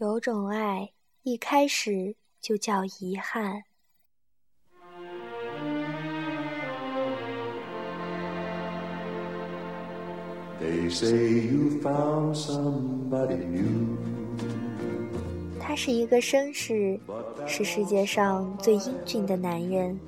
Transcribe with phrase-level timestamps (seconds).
[0.00, 0.92] 有种爱
[1.24, 3.64] 一开始就叫遗憾。
[15.58, 17.00] 他是一个绅士，
[17.44, 19.98] 是世界上最英俊的男人，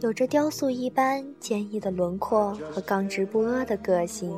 [0.00, 4.34] 有着雕塑一般坚毅的轮廓和刚直不阿的个性。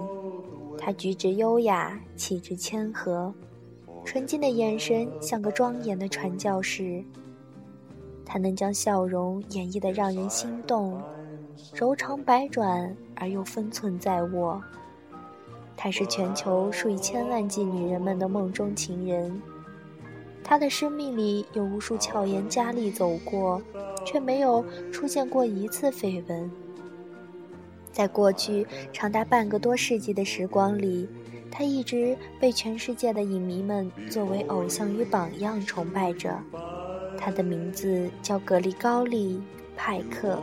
[0.76, 3.32] 他举止优雅，气质谦和。
[4.04, 7.02] 纯净的眼神像个庄严的传教士，
[8.24, 11.00] 他能将笑容演绎得让人心动，
[11.74, 14.62] 柔肠百转而又分寸在握。
[15.76, 19.42] 他是全球数以千万计女人们的梦中情人，
[20.44, 23.60] 他的生命里有无数巧言佳丽走过，
[24.04, 26.48] 却没有出现过一次绯闻。
[27.90, 31.08] 在过去长达半个多世纪的时光里。
[31.56, 36.36] 他一直被全世界的影迷们作为偶像与榜样崇拜着。
[37.16, 39.36] 他的名字叫格里高利·
[39.76, 40.42] 派克。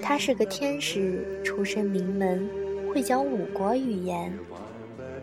[0.00, 2.48] 他是个天使，出身名门，
[2.90, 4.32] 会讲五国语言，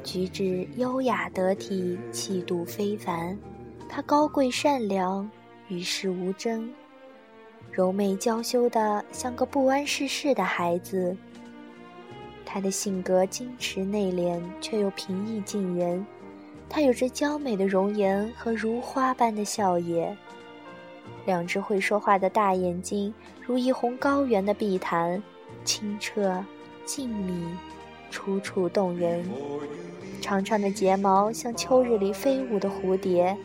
[0.03, 3.35] 举止优雅得体，气度非凡。
[3.89, 5.27] 他高贵善良，
[5.69, 6.69] 与世无争。
[7.75, 11.13] 柔媚娇羞的，像个不谙世事的孩子。
[12.45, 16.05] 她的性格矜持内敛，却又平易近人。
[16.69, 20.15] 她有着娇美的容颜和如花般的笑靥，
[21.25, 23.13] 两只会说话的大眼睛
[23.45, 25.21] 如一泓高原的碧潭，
[25.65, 26.41] 清澈、
[26.85, 27.45] 静谧、
[28.09, 29.25] 楚楚动人。
[30.21, 33.35] 长长的睫毛像秋日里飞舞的蝴蝶。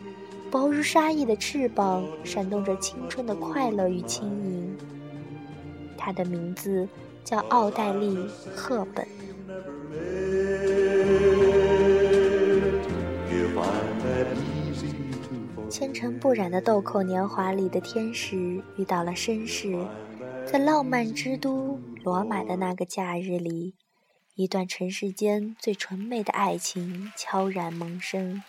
[0.51, 4.77] 薄如纱翼的翅膀，闪动着青春的快乐与轻盈。
[5.97, 6.85] 她的名字
[7.23, 8.17] 叫奥黛丽·
[8.53, 9.07] 赫本。
[15.69, 19.87] 纤尘不染的豆蔻年华里的天使遇到了绅士，
[20.45, 23.73] 在浪漫之都罗马的那个假日里，
[24.35, 28.43] 一段尘世间最纯美的爱情悄然萌生。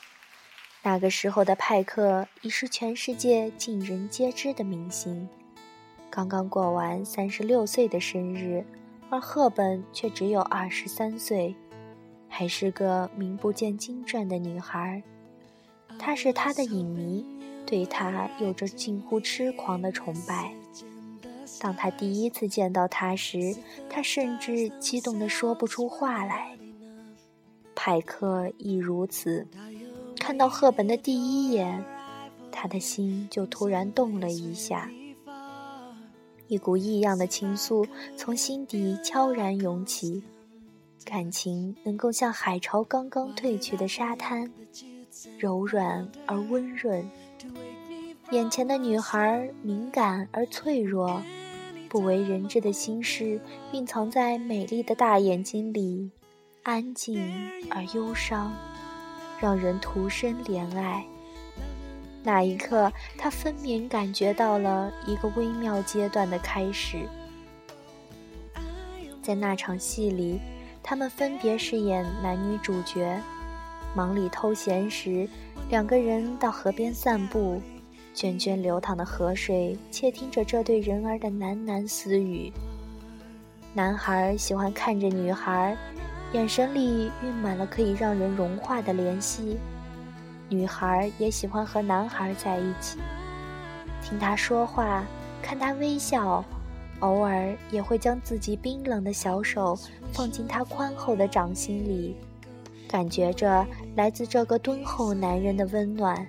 [0.85, 5.29] 那个时候的派克已是全世界尽人皆知的明星，
[6.11, 8.65] 刚刚过完三十六岁的生日，
[9.09, 11.55] 而赫本却只有二十三岁，
[12.29, 15.01] 还是个名不见经传的女孩。
[16.01, 17.25] 他是他的影迷，
[17.65, 20.53] 对他有着近乎痴狂的崇拜。
[21.61, 23.55] 当他第一次见到他时，
[23.89, 26.59] 他甚至激动得说不出话来。
[27.77, 29.47] 派克亦如此。
[30.33, 31.85] 看到赫本的第一眼，
[32.51, 34.91] 他的心就突然动了一下，
[36.47, 40.23] 一股异样的情愫从心底悄然涌起，
[41.05, 44.51] 感情能够像海潮刚刚退去的沙滩，
[45.39, 47.07] 柔软而温润。
[48.31, 51.23] 眼前的女孩敏感而脆弱，
[51.91, 53.39] 不为人知的心事
[53.75, 56.11] 蕴藏在美丽的大眼睛里，
[56.63, 57.23] 安静
[57.69, 58.51] 而忧伤。
[59.43, 61.05] 让人徒生怜爱。
[62.23, 67.09] 那一刻，他分明感觉到了一个微妙阶段的开始。
[69.21, 70.39] 在那场戏里，
[70.81, 73.21] 他们分别饰演男女主角。
[73.97, 75.29] 忙里偷闲时，
[75.69, 77.61] 两个人到河边散步，
[78.15, 82.53] 涓涓流淌的河水窃听着这对人儿的喃喃私语。
[83.75, 85.77] 男孩喜欢看着女孩。
[86.33, 89.59] 眼神里蕴满了可以让人融化的怜惜，
[90.49, 92.99] 女孩也喜欢和男孩在一起，
[94.03, 95.05] 听他说话，
[95.43, 96.43] 看他微笑，
[97.01, 99.79] 偶尔也会将自己冰冷的小手
[100.11, 102.17] 放进他宽厚的掌心里，
[102.89, 106.27] 感觉着来自这个敦厚男人的温暖。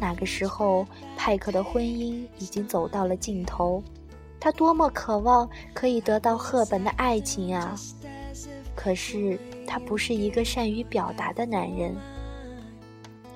[0.00, 0.84] 那个时候，
[1.16, 3.80] 派克的婚姻已经走到了尽头，
[4.40, 7.76] 他多么渴望可以得到赫本的爱情啊！
[8.82, 11.94] 可是他不是一个善于表达的男人。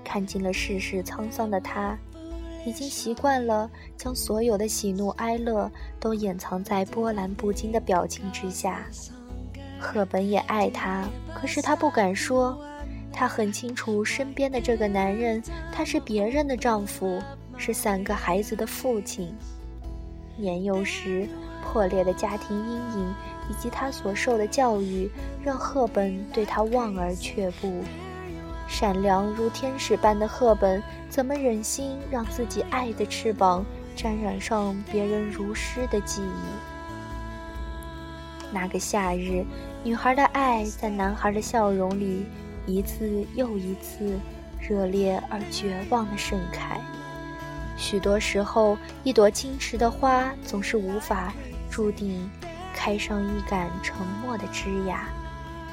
[0.03, 1.97] 看尽了世事沧桑的他，
[2.67, 5.71] 已经习惯了将所有的喜怒哀乐
[6.01, 8.85] 都掩藏在波澜不惊的表情之下。
[9.79, 12.59] 赫本也爱他，可是他不敢说。
[13.13, 15.41] 他很清楚，身边的这个男人，
[15.73, 17.23] 他是别人的丈夫，
[17.57, 19.33] 是三个孩子的父亲。
[20.37, 21.29] 年幼时
[21.63, 23.15] 破裂的家庭阴影。
[23.51, 25.11] 以及他所受的教育，
[25.45, 27.83] 让赫本对他望而却步。
[28.69, 33.65] 善良如天使般的赫本，怎么忍心让自己爱的翅膀
[33.95, 36.47] 沾染上别人如诗的记忆？
[38.53, 39.45] 那个夏日，
[39.85, 42.27] 女孩的爱在男孩的笑容里
[42.67, 44.19] 一次又一次
[44.61, 46.81] 热烈而绝望的盛开。
[47.77, 51.33] 许多时候，一朵矜持的花总是无法
[51.71, 52.29] 注定
[52.77, 55.01] 开上一杆沉默的枝桠。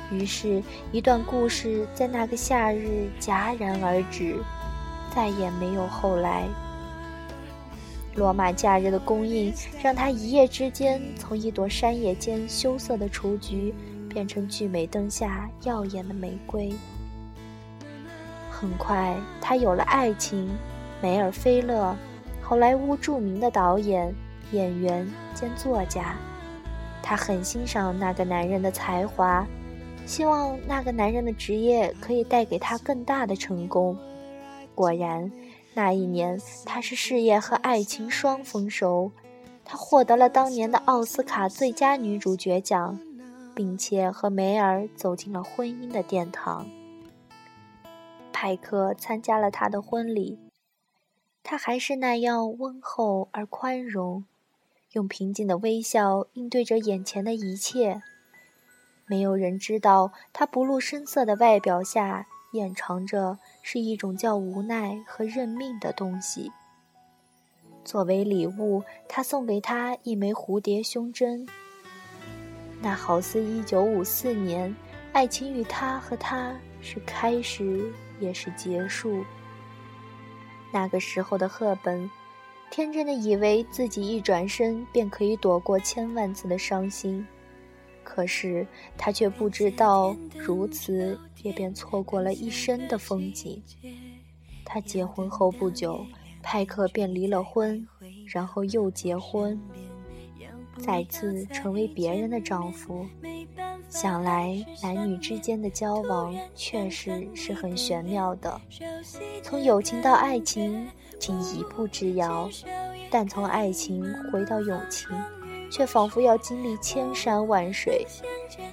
[0.09, 4.37] 于是，一段故事在那个夏日戛然而止，
[5.13, 6.43] 再也没有后来。
[8.15, 9.51] 罗马假日的供应，
[9.81, 13.73] 让他一夜之间从一朵山野间羞涩的雏菊，
[14.07, 16.73] 变成聚美灯下耀眼的玫瑰。
[18.51, 20.47] 很快，他有了爱情，
[21.01, 21.95] 梅尔菲勒，
[22.39, 24.13] 好莱坞著名的导演、
[24.51, 26.15] 演员兼作家。
[27.03, 29.45] 她很欣赏那个男人的才华，
[30.07, 33.95] 希望那个男人的职业可以带给她更大的成功。
[34.73, 35.31] 果然。
[35.75, 39.11] 那一年，她是事业和爱情双丰收，
[39.65, 42.99] 她获得了当年的奥斯卡最佳女主角奖，
[43.55, 46.67] 并且和梅尔走进了婚姻的殿堂。
[48.31, 50.37] 派克参加了她的婚礼，
[51.41, 54.25] 他还是那样温厚而宽容，
[54.93, 58.01] 用平静的微笑应对着眼前的一切。
[59.05, 63.37] 没有人知道，他不露声色的外表下掩藏着。
[63.65, 66.51] 是一种叫无奈和认命的东西。
[67.85, 71.47] 作为礼物，他送给她一枚蝴蝶胸针。
[72.81, 74.75] 那好似一九五四年，
[75.13, 79.23] 爱情与他和她是开始，也是结束。
[80.73, 82.11] 那个时候的赫本，
[82.73, 87.23] 天真的以为自己一转身便可以躲过千万次的伤心。
[88.03, 88.65] 可是
[88.97, 93.61] 他却不知道，如此也便错过了一生的风景。
[94.65, 96.03] 他结婚后不久，
[96.41, 97.87] 派克便离了婚，
[98.25, 99.61] 然后又结婚，
[100.79, 103.05] 再次成为别人的丈夫。
[103.87, 108.59] 想来男女之间的交往确实是很玄妙的，
[109.43, 110.87] 从友情到爱情
[111.23, 112.49] 仅一步之遥，
[113.09, 115.07] 但从爱情回到友情。
[115.71, 118.05] 却仿佛要经历千山万水。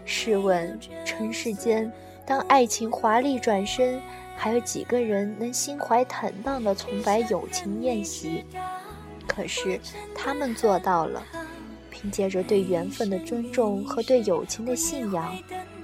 [0.04, 1.90] 试问尘世间，
[2.26, 3.98] 当爱情华丽转身，
[4.36, 8.44] 还有几个人能心怀坦荡地从白友情宴席？
[9.26, 9.80] 可是
[10.14, 11.22] 他们做到了，
[11.88, 15.34] 凭借着对缘分的尊重和对友情的信仰，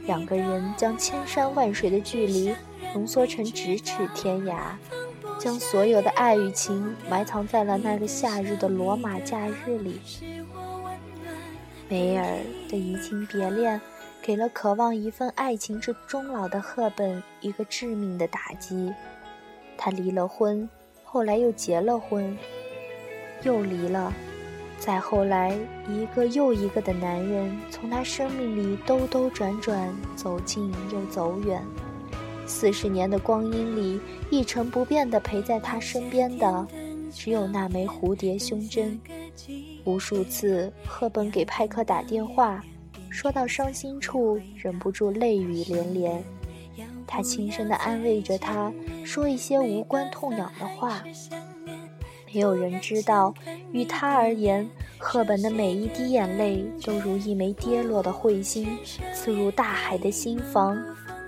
[0.03, 2.55] 两个人将千山万水的距离
[2.93, 4.73] 浓缩成咫尺天涯，
[5.47, 10.01] 将所有的爱与情埋藏在了那个夏日的罗马假日里。
[11.89, 12.39] 梅尔
[12.69, 13.81] 的移情别恋，
[14.21, 18.93] 给了渴望一份爱情至终老的赫本一个致命的打击。
[19.79, 20.69] 他离了婚，
[21.05, 22.37] 后来又结了婚，
[23.45, 24.13] 又离了，
[24.81, 25.57] 再后来，
[25.89, 31.63] 一个又一个的男人从他生命里兜兜转转，走近又走远。
[32.47, 34.01] 四十年的光阴里，
[34.31, 36.67] 一成不变地陪在他身边的，
[37.13, 38.99] 只有那枚蝴蝶胸针。
[39.85, 42.63] 无数次，赫本给派克打电话，
[43.11, 46.25] 说到伤心处，忍不住泪雨连连。
[47.07, 48.73] 他轻声地安慰着他，
[49.05, 51.03] 说一些无关痛痒的话。
[52.33, 53.33] 没有人知道，
[53.73, 58.67] 于他而言，赫本的每一滴眼泪都如一枚跌落的彗星，
[59.15, 60.77] 刺入大海的心房。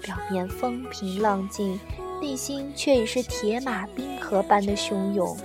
[0.02, 1.78] 表面风平浪静，
[2.20, 5.36] 内心却已是铁马冰河般的汹涌。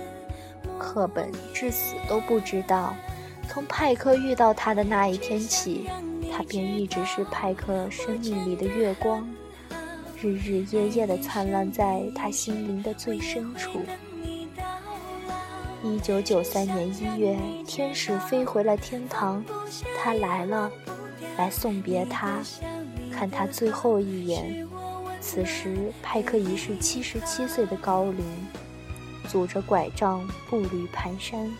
[0.78, 2.94] 赫本至死都不知道，
[3.48, 5.88] 从派克遇到他的那一天起，
[6.32, 9.26] 他便一直是派克生命里的月光，
[10.20, 13.80] 日日夜夜地灿烂在他心灵的最深处。
[15.82, 19.44] 一九九三年一月，天使飞回了天堂，
[19.98, 20.70] 他来了，
[21.36, 22.40] 来送别他，
[23.14, 24.66] 看他最后一眼。
[25.20, 28.24] 此时，派克已是七十七岁的高龄。
[29.28, 31.50] 拄着拐杖，步履蹒跚。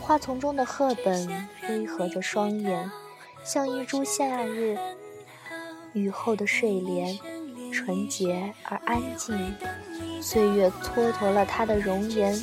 [0.00, 2.90] 花丛中的赫本微合着双眼，
[3.44, 4.76] 像一株夏日
[5.92, 7.18] 雨后的睡莲，
[7.72, 9.54] 纯洁而安静。
[10.20, 12.38] 岁月蹉跎了她的容颜，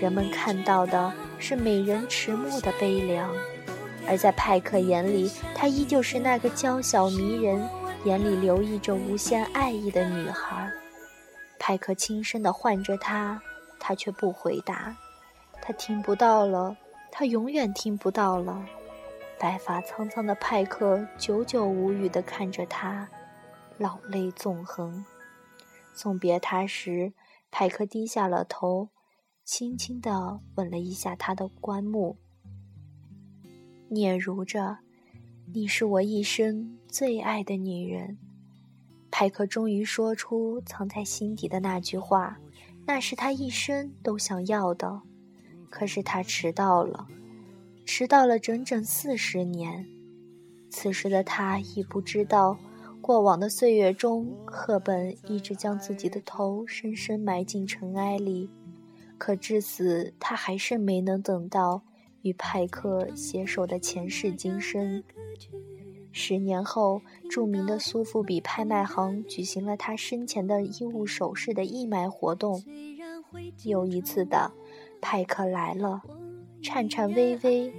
[0.00, 3.28] 人们看到的是美人迟暮的悲凉。
[4.06, 7.66] 而在派克眼里，她依旧是那个娇小迷人、
[8.04, 10.70] 眼里流溢着无限爱意的女孩。
[11.58, 13.42] 派克轻声地唤着她。
[13.86, 14.96] 她却不回答，
[15.60, 16.74] 他听不到了，
[17.12, 18.64] 他永远听不到了。
[19.38, 23.10] 白发苍苍的派克久久无语地看着他，
[23.76, 25.04] 老泪纵横。
[25.92, 27.12] 送别他时，
[27.50, 28.88] 派克低下了头，
[29.44, 32.16] 轻轻地吻了一下他的棺木，
[33.90, 34.78] 嗫嚅着
[35.52, 38.16] ：“你是我一生最爱的女人。”
[39.10, 42.38] 派克终于说出藏在心底的那句话，
[42.86, 45.02] 那是他一生都想要的。
[45.70, 47.06] 可是他迟到了，
[47.84, 49.86] 迟到了整整四十年。
[50.70, 52.58] 此时的他已不知道，
[53.00, 58.50] 过往的岁月中，赫本一直将自己的头深深埋进尘埃里。
[59.16, 61.82] 可至死，他还是没能等到
[62.24, 65.04] 与派克携手的前世今生。
[66.10, 72.62] 十年后，著名的苏富比拍卖行举行了他生前的衣物首饰的义卖活动。
[73.64, 74.52] 又一次的，
[75.00, 76.02] 派克来了，
[76.62, 77.72] 颤颤巍巍。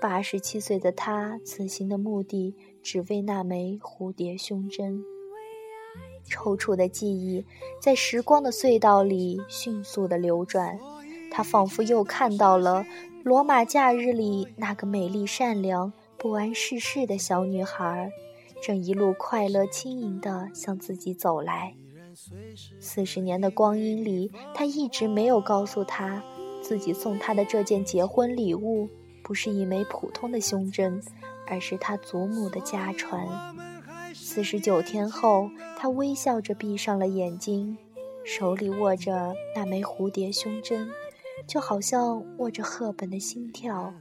[0.00, 5.04] 八十七岁的他，此行的目的只为那枚蝴蝶胸针。
[6.24, 7.44] 抽搐的记忆
[7.80, 10.78] 在时光的隧道里迅速的流转，
[11.30, 12.86] 他仿佛又看到了
[13.24, 18.10] 罗马假日里那个美丽、善良、不谙世事的小女孩，
[18.60, 21.72] 正一路快乐、轻盈地向自己走来。
[22.80, 26.20] 四十年的光阴里，他一直没有告诉她，
[26.60, 28.88] 自己送她的这件结婚礼物
[29.22, 31.00] 不是一枚普通的胸针，
[31.46, 33.24] 而是他祖母的家传。
[34.12, 37.78] 四十九天后，她微笑着闭上了眼睛，
[38.24, 40.90] 手里握着那枚蝴蝶胸针，
[41.46, 43.92] 就好像握着赫本的心跳，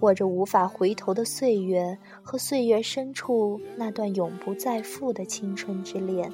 [0.00, 6.30] 握着无法回头的岁月和岁月深处那段永不再复的青春之恋。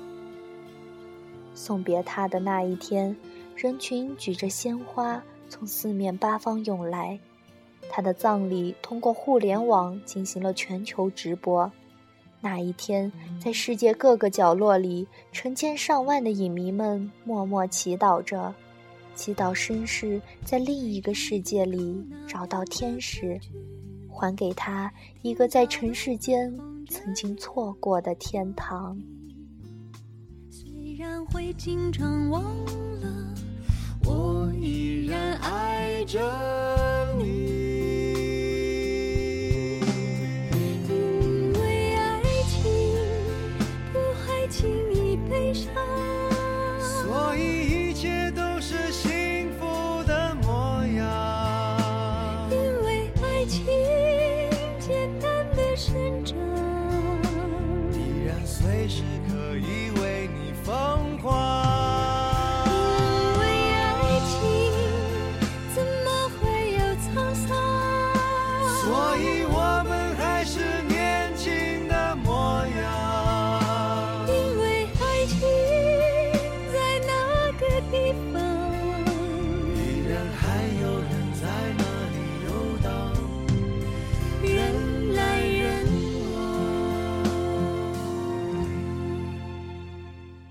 [1.55, 3.17] 送别他的那一天，
[3.57, 7.19] 人群举着鲜花从四面八方涌来，
[7.90, 11.71] 他的葬礼通过互联网进行了全球直播。
[12.40, 13.12] 那一天，
[13.43, 18.55] 在世界各个角落里，成千上万的影迷们默默祈祷着，
[19.18, 23.37] 祈祷绅士在另一个世界里找到天使，
[24.08, 24.90] 还给他
[25.22, 26.56] 一个在尘世间
[26.88, 28.96] 曾经错过的天堂。
[30.48, 32.44] 虽然会经常忘
[33.00, 33.34] 了，
[34.04, 36.20] 我依然爱着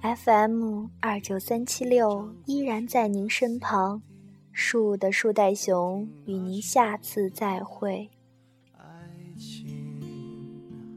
[0.01, 4.01] fm 二九三七六依然在您身旁
[4.51, 8.07] 树的树袋熊与您下次再会。
[8.73, 8.83] 爱
[9.37, 9.67] 情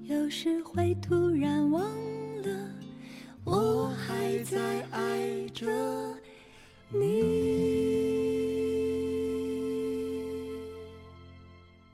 [0.04, 1.82] 有时会突然忘
[2.42, 2.74] 了
[3.44, 4.58] 我还在
[4.90, 5.66] 爱着
[6.90, 7.89] 你。